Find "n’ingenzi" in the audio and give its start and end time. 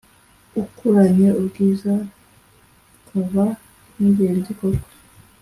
3.97-4.51